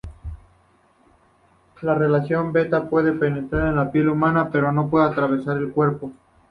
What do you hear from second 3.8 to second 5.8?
piel humana pero no puede atravesar el